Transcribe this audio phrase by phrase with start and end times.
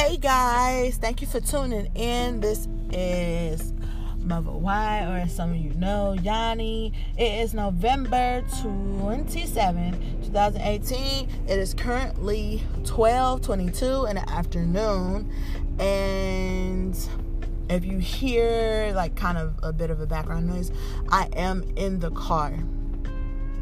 [0.00, 2.40] Hey guys, thank you for tuning in.
[2.40, 3.74] This is
[4.16, 6.94] Mother Y, or as some of you know, Yanni.
[7.18, 11.28] It is November 27, 2018.
[11.46, 15.30] It is currently 12:22 in the afternoon,
[15.78, 16.96] and
[17.68, 20.72] if you hear like kind of a bit of a background noise,
[21.10, 22.54] I am in the car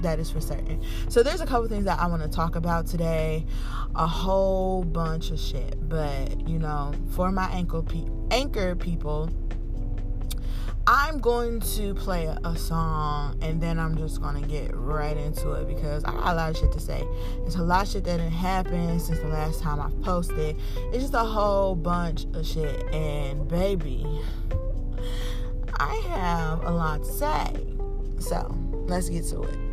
[0.02, 0.82] that is for certain.
[1.08, 3.44] So there's a couple things that I want to talk about today,
[3.94, 5.76] a whole bunch of shit.
[5.88, 9.30] But you know, for my ankle pe- anchor people,
[10.90, 15.68] I'm going to play a, song and then I'm just gonna get right into it
[15.68, 17.06] because I got a lot of shit to say.
[17.44, 20.56] It's a lot of shit that didn't happen since the last time I posted.
[20.90, 24.06] It's just a whole bunch of shit, and baby,
[25.74, 27.66] I have a lot to say.
[28.18, 29.67] So let's get to it.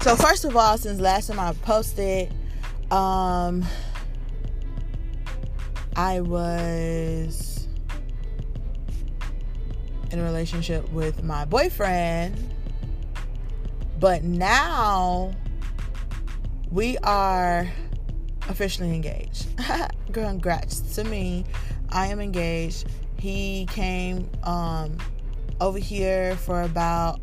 [0.00, 2.32] So first of all, since last time I posted,
[2.90, 3.64] um,
[5.94, 7.68] I was
[10.10, 12.34] in a relationship with my boyfriend,
[14.00, 15.32] but now
[16.72, 17.70] we are
[18.48, 19.48] officially engaged.
[20.12, 21.44] Congrats to me.
[21.90, 22.88] I am engaged.
[23.20, 24.96] He came um,
[25.60, 27.20] over here for about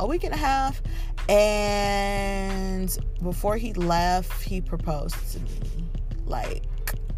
[0.00, 0.80] a week and a half,
[1.28, 5.84] and before he left, he proposed to me.
[6.24, 6.64] Like,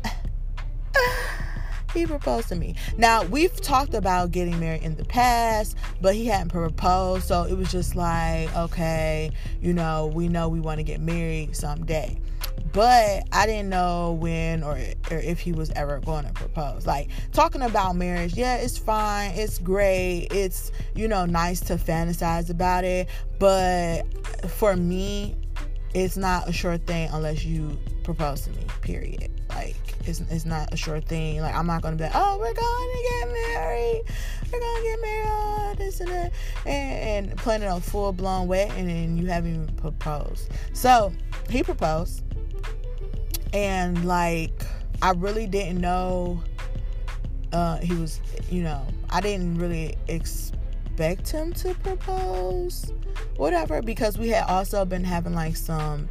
[1.95, 2.75] he proposed to me.
[2.99, 7.29] Now, we've talked about getting married in the past, but he hadn't proposed.
[7.29, 11.55] So it was just like, okay, you know, we know we want to get married
[11.55, 12.19] someday
[12.73, 14.79] but I didn't know when or,
[15.11, 16.87] or if he was ever going to propose.
[16.87, 22.51] Like talking about marriage, yeah, it's fine, it's great, it's you know nice to fantasize
[22.51, 23.09] about it,
[23.39, 24.03] but
[24.51, 25.37] for me,
[25.95, 28.67] it's not a sure thing unless you propose to me.
[28.83, 29.31] Period.
[29.49, 31.41] Like it's, it's not a sure thing.
[31.41, 34.03] Like I'm not gonna be like, oh, we're gonna get married,
[34.53, 36.33] we're gonna get married, oh, this and that,
[36.67, 40.51] and, and planning a full blown wedding and you haven't even proposed.
[40.73, 41.13] So
[41.49, 42.23] he proposed
[43.53, 44.67] and like
[45.03, 46.43] I really didn't know
[47.53, 48.21] uh, he was,
[48.51, 52.93] you know, I didn't really expect him to propose,
[53.37, 56.09] whatever, because we had also been having like some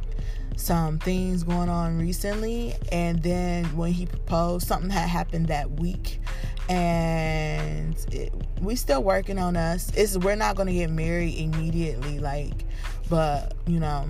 [0.56, 6.20] some things going on recently, and then when he proposed, something had happened that week,
[6.68, 9.90] and it, we still working on us.
[9.94, 12.64] It's we're not gonna get married immediately, like,
[13.10, 14.08] but you know,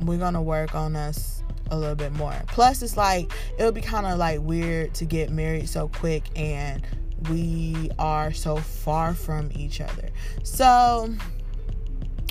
[0.00, 2.34] we're gonna work on us a little bit more.
[2.48, 6.24] Plus, it's like it would be kind of like weird to get married so quick
[6.36, 6.86] and
[7.30, 10.10] we are so far from each other.
[10.42, 11.14] So,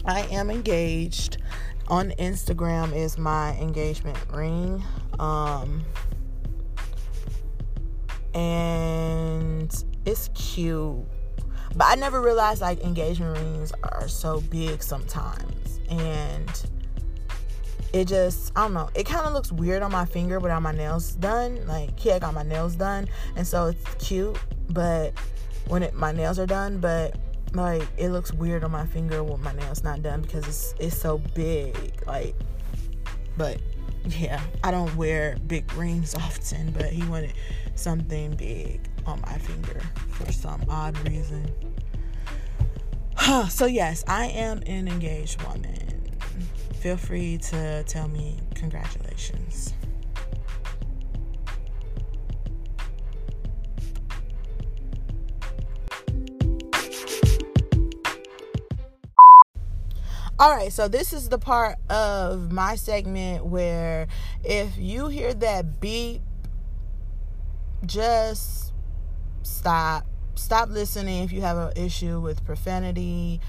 [0.06, 1.38] I am engaged.
[1.88, 4.84] On Instagram is my engagement ring.
[5.20, 5.86] Um,
[8.34, 11.06] and it's cute.
[11.76, 15.80] But I never realized like engagement rings are so big sometimes.
[15.90, 16.66] And
[17.96, 18.90] it just I don't know.
[18.94, 21.66] It kind of looks weird on my finger without my nails done.
[21.66, 23.08] Like yeah, I got my nails done,
[23.38, 24.38] and so it's cute.
[24.70, 25.14] But
[25.70, 27.18] when it, my nails are done, but
[27.54, 30.98] like it looks weird on my finger with my nails not done because it's it's
[30.98, 32.04] so big.
[32.06, 32.36] Like,
[33.38, 33.62] but
[34.10, 37.32] yeah, I don't wear big rings often, but he wanted
[37.76, 41.50] something big on my finger for some odd reason.
[43.50, 45.95] so yes, I am an engaged woman
[46.86, 49.74] feel free to tell me congratulations.
[60.38, 64.06] All right, so this is the part of my segment where
[64.44, 66.22] if you hear that beep,
[67.88, 68.74] just
[69.42, 70.06] stop.
[70.36, 73.42] Stop listening if you have an issue with profanity,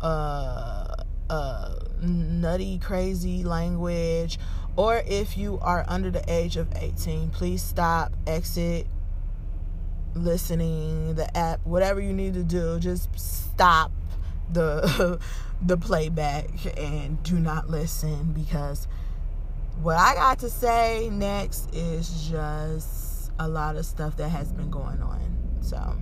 [0.00, 0.94] uh,
[1.28, 4.38] uh, nutty, crazy language,
[4.76, 8.86] or if you are under the age of 18, please stop, exit
[10.14, 13.92] listening, the app, whatever you need to do, just stop
[14.52, 15.20] the
[15.62, 16.48] the playback
[16.78, 18.86] and do not listen because
[19.80, 24.70] what I got to say next is just a lot of stuff that has been
[24.70, 25.20] going on.
[25.60, 25.96] So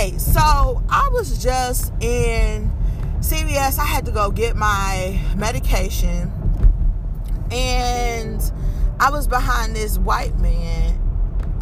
[0.00, 2.72] Hey, so I was just in
[3.18, 3.78] CVS.
[3.78, 6.32] I had to go get my medication.
[7.50, 8.40] And
[8.98, 11.00] I was behind this white man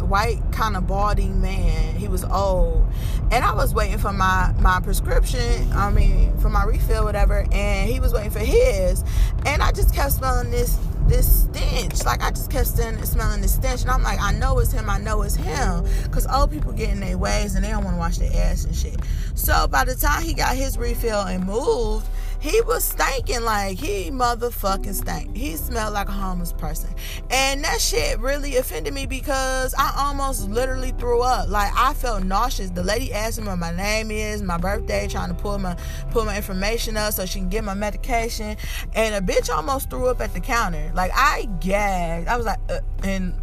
[0.09, 1.95] white kind of balding man.
[1.95, 2.85] He was old,
[3.31, 5.71] and I was waiting for my my prescription.
[5.71, 7.45] I mean, for my refill, whatever.
[7.51, 9.03] And he was waiting for his,
[9.45, 10.77] and I just kept smelling this
[11.09, 12.05] this stench.
[12.05, 14.89] Like I just kept smelling this stench, and I'm like, I know it's him.
[14.89, 17.95] I know it's him, because old people get in their ways and they don't want
[17.95, 18.97] to wash their ass and shit.
[19.35, 22.07] So by the time he got his refill and moved
[22.39, 25.35] he was stinking like he motherfucking stank.
[25.35, 26.89] He smelled like a homeless person.
[27.29, 31.49] And that shit really offended me because I almost literally threw up.
[31.49, 32.69] Like I felt nauseous.
[32.69, 35.75] The lady asked me what my name is, my birthday, trying to pull my
[36.11, 38.55] pull my information up so she can get my medication.
[38.93, 40.91] And a bitch almost threw up at the counter.
[40.95, 42.29] Like I gagged.
[42.29, 43.33] I was like, uh, and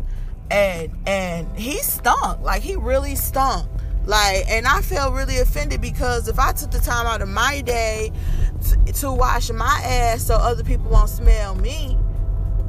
[0.51, 2.41] and and he stunk.
[2.41, 3.69] Like he really stunk.
[4.07, 7.61] Like, and I felt really offended because if I took the time out of my
[7.61, 8.13] day
[8.57, 11.99] to, to wash my ass so other people won't smell me,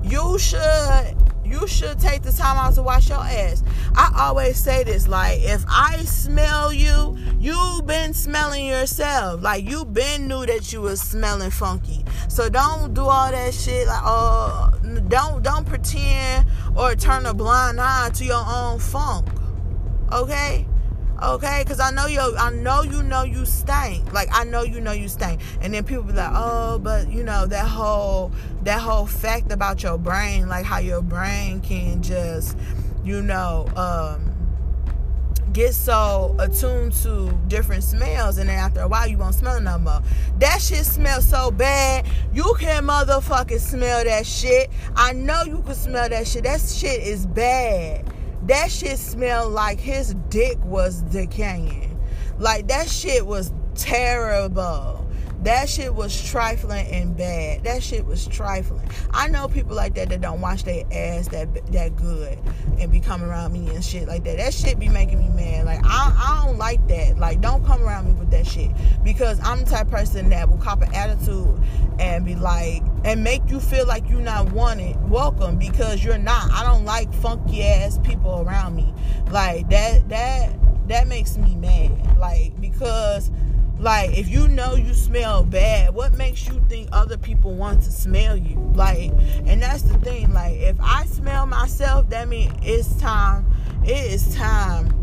[0.04, 1.16] you should
[1.48, 3.64] you should take the time out to wash your ass.
[3.96, 9.42] I always say this like if I smell you, you've been smelling yourself.
[9.42, 12.04] Like you been knew that you was smelling funky.
[12.28, 14.72] So don't do all that shit like oh
[15.08, 19.28] don't don't pretend or turn a blind eye to your own funk.
[20.12, 20.67] Okay?
[21.24, 24.80] Okay because i know you i know you know you stink like i know you
[24.80, 28.32] know you stink and then people be like oh but you know that whole
[28.62, 32.56] that whole fact about your brain like how your brain can just
[33.04, 34.34] you know um
[35.54, 39.80] get so attuned to different smells and then after a while you won't smell no
[39.80, 40.04] more.
[40.38, 42.06] That shit smells so bad.
[42.32, 44.70] You can motherfucking smell that shit.
[44.96, 46.44] I know you can smell that shit.
[46.44, 48.06] That shit is bad
[48.48, 52.00] that shit smelled like his dick was decaying.
[52.40, 54.97] Like that shit was terrible.
[55.44, 57.64] That shit was trifling and bad.
[57.64, 58.90] That shit was trifling.
[59.12, 62.40] I know people like that that don't wash their ass that that good
[62.80, 64.38] and be coming around me and shit like that.
[64.38, 65.66] That shit be making me mad.
[65.66, 67.18] Like I, I don't like that.
[67.18, 68.72] Like don't come around me with that shit
[69.04, 71.62] because I'm the type person that will cop an attitude
[72.00, 76.52] and be like and make you feel like you're not wanted, welcome because you're not.
[76.52, 78.94] I don't like funky ass people around me.
[79.30, 80.56] Like that that
[80.88, 82.18] that makes me mad.
[82.18, 83.30] Like because
[83.80, 87.92] like, if you know you smell bad, what makes you think other people want to
[87.92, 88.56] smell you?
[88.74, 89.12] Like,
[89.46, 90.34] and that's the thing.
[90.34, 93.46] Like, if I smell myself, that means it's time.
[93.84, 94.94] It is time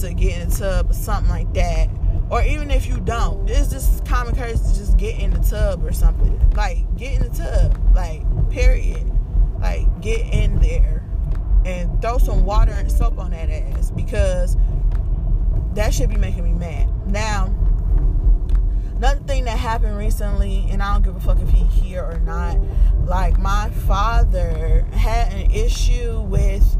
[0.00, 1.88] to get in the tub or something like that.
[2.30, 5.84] Or even if you don't, it's just common courtesy to just get in the tub
[5.84, 6.38] or something.
[6.52, 7.78] Like, get in the tub.
[7.94, 9.10] Like, period.
[9.60, 11.04] Like, get in there
[11.64, 14.56] and throw some water and soap on that ass because
[15.74, 16.88] that should be making me mad.
[17.06, 17.51] Now,
[19.02, 22.20] another thing that happened recently, and I don't give a fuck if he here or
[22.20, 22.56] not.
[23.04, 26.78] Like my father had an issue with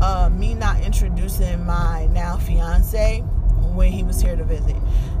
[0.00, 3.18] uh, me not introducing my now fiance
[3.74, 4.76] when he was here to visit.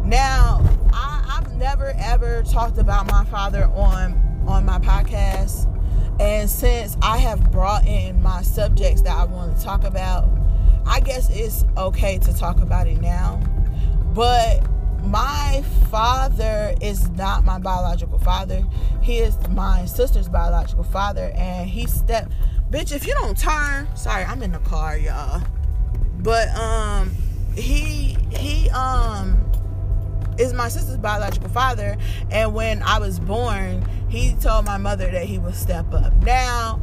[0.06, 0.64] Now,
[0.94, 4.14] I, I've never ever talked about my father on
[4.48, 5.68] on my podcast,
[6.18, 10.30] and since I have brought in my subjects that I want to talk about,
[10.86, 13.36] I guess it's okay to talk about it now.
[14.14, 14.66] But
[15.02, 18.64] my father is not my biological father.
[19.00, 22.32] He is my sister's biological father, and he stepped.
[22.70, 25.42] Bitch, if you don't turn, sorry, I'm in the car, y'all.
[26.18, 27.10] But um,
[27.54, 29.38] he he um
[30.38, 31.96] is my sister's biological father,
[32.30, 36.12] and when I was born, he told my mother that he would step up.
[36.22, 36.80] Now,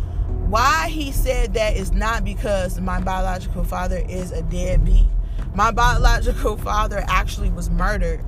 [0.47, 5.07] why he said that is not because my biological father is a deadbeat
[5.53, 8.23] my biological father actually was murdered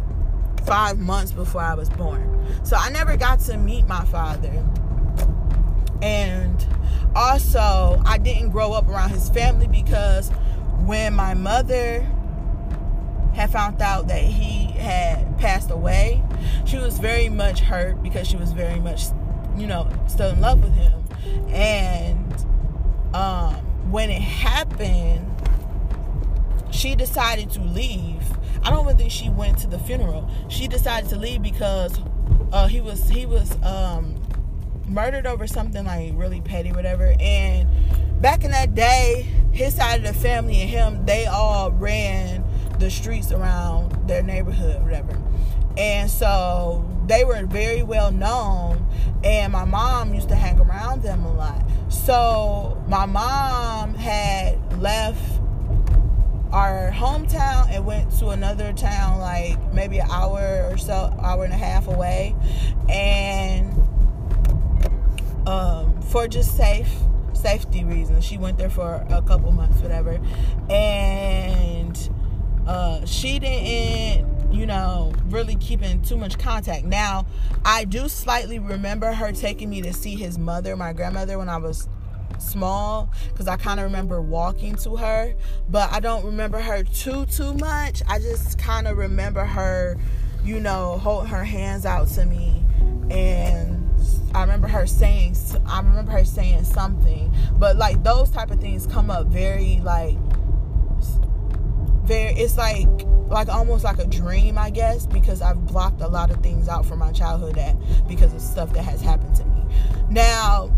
[0.66, 2.46] five months before I was born.
[2.64, 4.64] So I never got to meet my father.
[6.02, 6.66] And
[7.16, 10.30] also, I didn't grow up around his family because
[10.86, 12.02] when my mother
[13.34, 16.24] had found out that he had passed away,
[16.66, 19.06] she was very much hurt because she was very much,
[19.58, 21.04] you know, still in love with him.
[21.50, 22.34] And
[23.14, 23.56] um,
[23.92, 25.28] when it happened,
[26.82, 28.24] she decided to leave.
[28.64, 30.28] I don't even think she went to the funeral.
[30.50, 32.00] She decided to leave because
[32.52, 34.20] uh, he was he was um,
[34.88, 37.14] murdered over something like really petty, whatever.
[37.20, 37.70] And
[38.20, 42.44] back in that day, his side of the family and him, they all ran
[42.80, 45.16] the streets around their neighborhood, whatever.
[45.78, 48.88] And so they were very well known,
[49.24, 51.64] and my mom used to hang around them a lot.
[51.90, 55.31] So my mom had left
[56.52, 61.54] our hometown and went to another town like maybe an hour or so hour and
[61.54, 62.36] a half away
[62.90, 63.72] and
[65.48, 66.92] um, for just safe
[67.34, 68.24] safety reasons.
[68.24, 70.20] She went there for a couple months, whatever,
[70.70, 72.10] and
[72.68, 76.86] uh, she didn't, you know, really keep in too much contact.
[76.86, 77.26] Now,
[77.66, 81.58] I do slightly remember her taking me to see his mother, my grandmother, when I
[81.58, 81.90] was
[82.42, 85.34] small because I kind of remember walking to her,
[85.70, 88.02] but I don't remember her too too much.
[88.08, 89.98] I just kind of remember her,
[90.44, 92.64] you know, holding her hands out to me
[93.10, 93.78] and
[94.34, 98.88] I remember her saying I remember her saying something, but like those type of things
[98.88, 100.18] come up very like
[102.04, 102.88] very it's like
[103.28, 106.86] like almost like a dream I guess because I've blocked a lot of things out
[106.86, 107.76] from my childhood that
[108.08, 109.64] because of stuff that has happened to me.
[110.10, 110.72] Now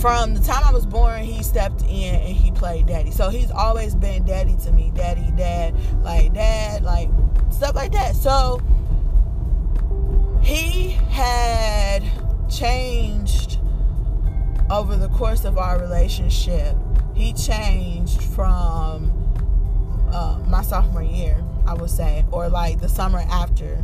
[0.00, 3.10] from the time I was born, he stepped in and he played daddy.
[3.10, 7.08] So he's always been daddy to me, daddy, dad, like dad, like
[7.50, 8.14] stuff like that.
[8.14, 8.60] So
[10.42, 12.02] he had
[12.50, 13.58] changed
[14.70, 16.76] over the course of our relationship.
[17.14, 19.10] He changed from
[20.12, 23.82] uh, my sophomore year, I would say, or like the summer after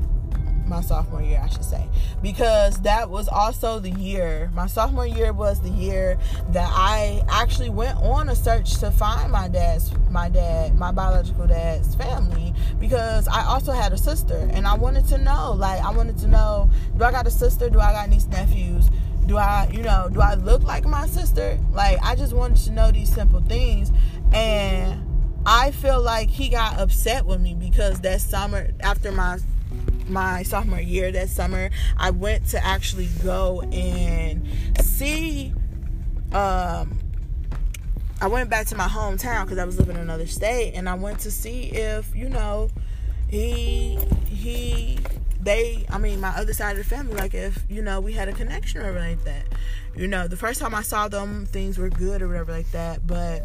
[0.72, 1.86] my sophomore year, I should say,
[2.22, 4.50] because that was also the year.
[4.54, 9.30] My sophomore year was the year that I actually went on a search to find
[9.30, 14.66] my dad's, my dad, my biological dad's family, because I also had a sister, and
[14.66, 17.68] I wanted to know, like, I wanted to know, do I got a sister?
[17.68, 18.88] Do I got niece nephews?
[19.26, 21.58] Do I, you know, do I look like my sister?
[21.72, 23.92] Like, I just wanted to know these simple things,
[24.32, 25.06] and
[25.44, 29.38] I feel like he got upset with me because that summer after my
[30.08, 34.46] my sophomore year that summer i went to actually go and
[34.80, 35.52] see
[36.32, 36.98] um
[38.20, 40.94] i went back to my hometown because i was living in another state and i
[40.94, 42.68] went to see if you know
[43.28, 44.98] he he
[45.40, 48.28] they i mean my other side of the family like if you know we had
[48.28, 49.44] a connection or like that.
[49.96, 53.06] You know the first time i saw them things were good or whatever like that
[53.06, 53.42] but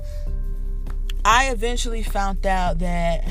[1.25, 3.27] i eventually found out that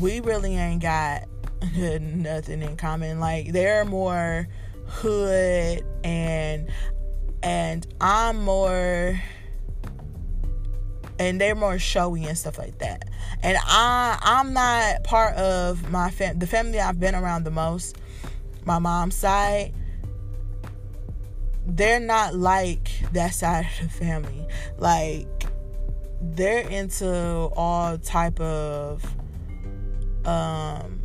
[0.00, 1.28] we really ain't got
[2.00, 3.20] nothing in common.
[3.20, 4.48] Like they're more
[4.86, 6.68] hood and
[7.42, 9.20] and I'm more
[11.18, 13.08] and they're more showy and stuff like that.
[13.42, 17.96] And I I'm not part of my fam the family I've been around the most,
[18.64, 19.74] my mom's side.
[21.66, 24.46] They're not like that side of the family.
[24.78, 25.28] Like
[26.20, 27.08] they're into
[27.54, 29.04] all type of
[30.26, 31.03] um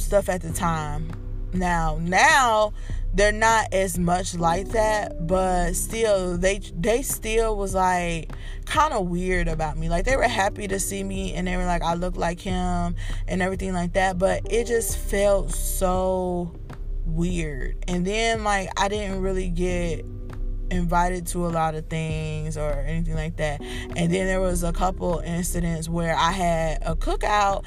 [0.00, 1.10] stuff at the time.
[1.52, 2.72] Now, now
[3.12, 8.32] they're not as much like that, but still they they still was like
[8.66, 9.88] kind of weird about me.
[9.88, 12.94] Like they were happy to see me and they were like I look like him
[13.26, 16.54] and everything like that, but it just felt so
[17.04, 17.84] weird.
[17.88, 20.04] And then like I didn't really get
[20.70, 23.60] invited to a lot of things or anything like that.
[23.60, 27.64] And then there was a couple incidents where I had a cookout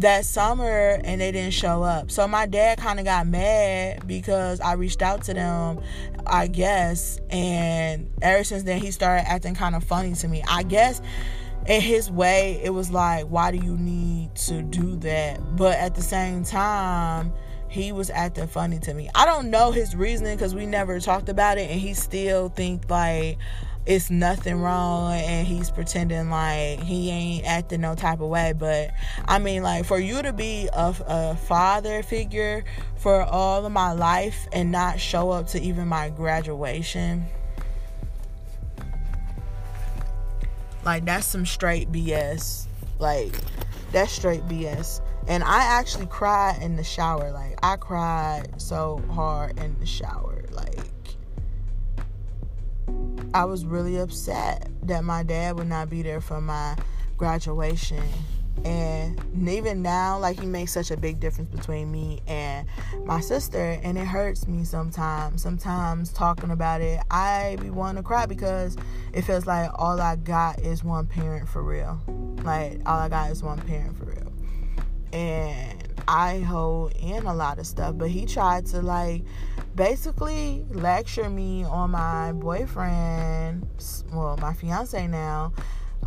[0.00, 2.10] that summer and they didn't show up.
[2.10, 5.80] So my dad kind of got mad because I reached out to them,
[6.26, 10.42] I guess, and ever since then he started acting kind of funny to me.
[10.48, 11.00] I guess
[11.66, 15.56] in his way it was like why do you need to do that?
[15.56, 17.32] But at the same time,
[17.68, 19.10] he was acting funny to me.
[19.14, 22.88] I don't know his reasoning cuz we never talked about it and he still think
[22.88, 23.38] like
[23.88, 28.90] it's nothing wrong and he's pretending like he ain't acting no type of way but
[29.26, 32.62] i mean like for you to be a, a father figure
[32.96, 37.24] for all of my life and not show up to even my graduation
[40.84, 42.66] like that's some straight bs
[42.98, 43.34] like
[43.90, 47.30] that's straight bs and i actually cried in the shower.
[47.30, 50.42] Like i cried so hard in the shower.
[50.50, 50.80] Like
[53.34, 56.76] I was really upset that my dad would not be there for my
[57.16, 58.02] graduation.
[58.64, 62.66] And even now, like he makes such a big difference between me and
[63.04, 65.42] my sister, and it hurts me sometimes.
[65.42, 68.76] Sometimes talking about it, I be wanting to cry because
[69.12, 72.00] it feels like all I got is one parent for real.
[72.42, 74.32] Like all I got is one parent for real.
[75.12, 79.22] And I hold in a lot of stuff, but he tried to like
[79.78, 83.64] basically lecture me on my boyfriend,
[84.12, 85.52] well, my fiance now,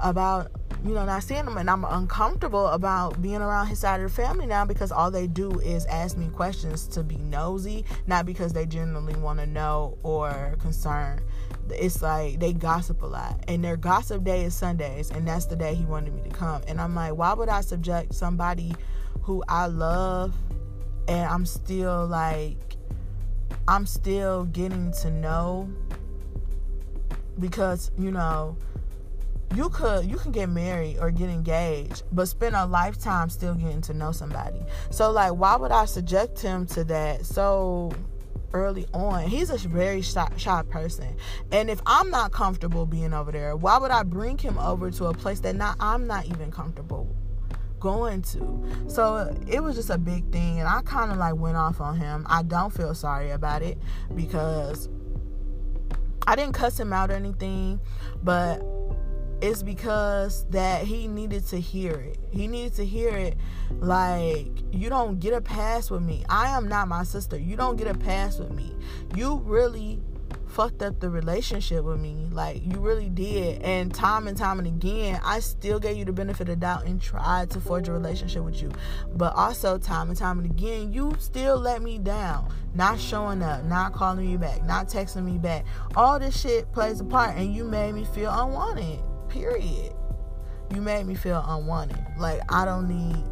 [0.01, 0.51] about
[0.83, 4.21] you know not seeing him, and I'm uncomfortable about being around his side of the
[4.21, 8.51] family now because all they do is ask me questions to be nosy, not because
[8.51, 11.21] they genuinely want to know or concerned.
[11.69, 15.55] It's like they gossip a lot, and their gossip day is Sundays, and that's the
[15.55, 16.61] day he wanted me to come.
[16.67, 18.73] And I'm like, why would I subject somebody
[19.21, 20.35] who I love,
[21.07, 22.75] and I'm still like
[23.71, 25.69] I'm still getting to know
[27.39, 28.57] because, you know,
[29.55, 33.79] you could you can get married or get engaged but spend a lifetime still getting
[33.83, 34.59] to know somebody.
[34.89, 37.93] So like why would i subject him to that so
[38.51, 39.27] early on?
[39.27, 41.15] He's a very shy, shy person.
[41.53, 45.05] And if i'm not comfortable being over there why would i bring him over to
[45.05, 47.07] a place that not i'm not even comfortable
[47.81, 48.63] going to.
[48.87, 51.97] So it was just a big thing, and I kind of like went off on
[51.97, 52.25] him.
[52.29, 53.77] I don't feel sorry about it
[54.15, 54.87] because
[56.25, 57.81] I didn't cuss him out or anything,
[58.23, 58.63] but
[59.41, 62.19] it's because that he needed to hear it.
[62.31, 63.37] He needed to hear it
[63.79, 66.23] like you don't get a pass with me.
[66.29, 67.37] I am not my sister.
[67.37, 68.75] You don't get a pass with me.
[69.15, 69.99] You really
[70.51, 72.27] fucked up the relationship with me.
[72.31, 73.61] Like you really did.
[73.61, 77.01] And time and time and again, I still gave you the benefit of doubt and
[77.01, 78.71] tried to forge a relationship with you.
[79.15, 82.53] But also time and time and again, you still let me down.
[82.73, 85.65] Not showing up, not calling me back, not texting me back.
[85.95, 88.99] All this shit plays a part and you made me feel unwanted.
[89.29, 89.93] Period.
[90.73, 91.97] You made me feel unwanted.
[92.17, 93.23] Like I don't need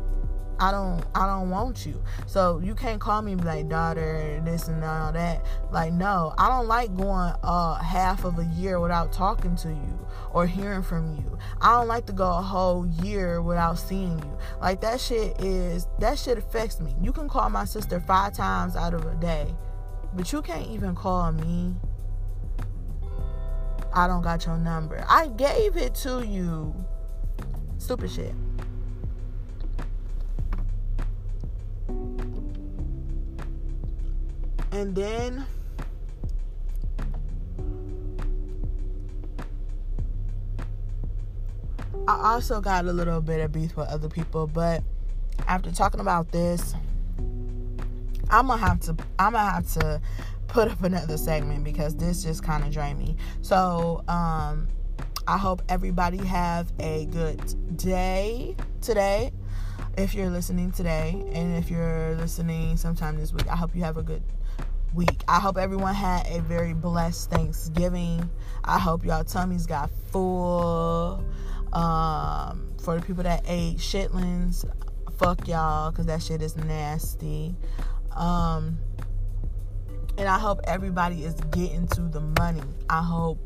[0.60, 2.04] I don't I don't want you.
[2.28, 5.46] So you can't call me like daughter and this and all that.
[5.72, 10.08] Like no, I don't like going uh half of a year without talking to you
[10.34, 11.38] or hearing from you.
[11.62, 14.38] I don't like to go a whole year without seeing you.
[14.60, 16.94] Like that shit is that shit affects me.
[17.02, 19.56] You can call my sister 5 times out of a day,
[20.14, 21.76] but you can't even call me.
[23.94, 25.04] I don't got your number.
[25.08, 26.76] I gave it to you.
[27.78, 28.36] Stupid shit.
[34.72, 35.46] And then
[42.08, 44.84] I also got a little bit of beef with other people, but
[45.48, 46.74] after talking about this,
[48.30, 50.02] I'm gonna have to I'm gonna have to
[50.48, 53.16] put up another segment because this just kind of drained me.
[53.42, 54.68] So, um,
[55.28, 59.32] I hope everybody have a good day today.
[59.98, 63.98] If you're listening today, and if you're listening sometime this week, I hope you have
[63.98, 64.24] a good
[64.94, 65.24] week.
[65.28, 68.30] I hope everyone had a very blessed Thanksgiving.
[68.64, 71.24] I hope y'all tummies got full.
[71.74, 74.66] Um, for the people that ate chitlins,
[75.18, 77.56] fuck y'all, cause that shit is nasty.
[78.16, 78.80] Um,
[80.18, 82.64] and I hope everybody is getting to the money.
[82.90, 83.38] I hope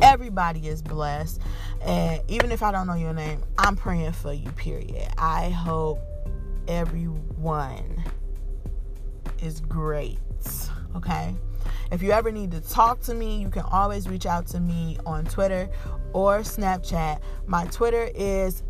[0.00, 1.40] everybody is blessed.
[1.82, 5.08] And even if I don't know your name, I'm praying for you, period.
[5.18, 6.00] I hope
[6.68, 8.04] everyone
[9.42, 10.18] is great.
[10.94, 11.34] Okay.
[11.92, 14.98] If you ever need to talk to me, you can always reach out to me
[15.06, 15.68] on Twitter
[16.12, 17.20] or Snapchat.
[17.46, 18.64] My Twitter is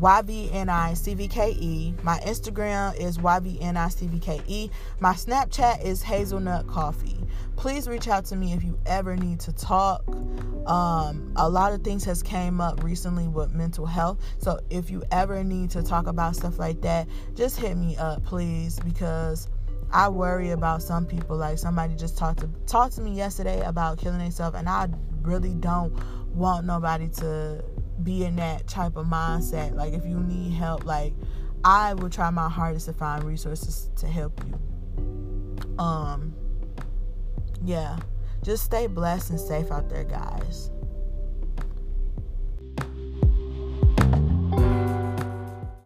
[0.00, 2.02] YVNICVKE.
[2.02, 4.70] My Instagram is YVNICVKE.
[5.00, 7.18] My Snapchat is Hazelnut Coffee.
[7.56, 10.04] Please reach out to me if you ever need to talk.
[10.66, 14.20] Um, a lot of things has came up recently with mental health.
[14.38, 18.24] So if you ever need to talk about stuff like that, just hit me up,
[18.24, 19.48] please, because
[19.90, 21.36] I worry about some people.
[21.36, 24.88] Like somebody just talked to talked to me yesterday about killing themselves, and I
[25.22, 25.92] really don't
[26.34, 27.64] want nobody to
[28.02, 29.74] be in that type of mindset.
[29.74, 31.14] Like if you need help, like
[31.64, 35.78] I will try my hardest to find resources to help you.
[35.78, 36.34] Um
[37.64, 37.98] yeah.
[38.42, 40.70] Just stay blessed and safe out there, guys.